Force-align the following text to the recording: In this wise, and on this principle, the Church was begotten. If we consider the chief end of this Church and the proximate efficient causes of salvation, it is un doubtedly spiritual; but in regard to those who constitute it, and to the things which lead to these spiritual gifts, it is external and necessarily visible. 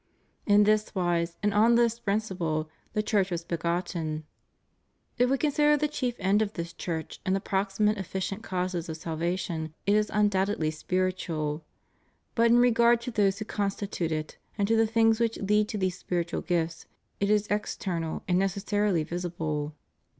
In 0.47 0.63
this 0.63 0.95
wise, 0.95 1.37
and 1.43 1.53
on 1.53 1.75
this 1.75 1.99
principle, 1.99 2.67
the 2.93 3.03
Church 3.03 3.29
was 3.29 3.43
begotten. 3.43 4.23
If 5.19 5.29
we 5.29 5.37
consider 5.37 5.77
the 5.77 5.87
chief 5.87 6.15
end 6.17 6.41
of 6.41 6.53
this 6.53 6.73
Church 6.73 7.21
and 7.23 7.35
the 7.35 7.39
proximate 7.39 7.99
efficient 7.99 8.41
causes 8.41 8.89
of 8.89 8.97
salvation, 8.97 9.75
it 9.85 9.93
is 9.93 10.09
un 10.09 10.27
doubtedly 10.27 10.73
spiritual; 10.73 11.63
but 12.33 12.47
in 12.49 12.57
regard 12.57 12.99
to 13.01 13.11
those 13.11 13.37
who 13.37 13.45
constitute 13.45 14.11
it, 14.11 14.39
and 14.57 14.67
to 14.67 14.75
the 14.75 14.87
things 14.87 15.19
which 15.19 15.37
lead 15.37 15.69
to 15.69 15.77
these 15.77 15.99
spiritual 15.99 16.41
gifts, 16.41 16.87
it 17.19 17.29
is 17.29 17.45
external 17.51 18.23
and 18.27 18.39
necessarily 18.39 19.03
visible. 19.03 19.75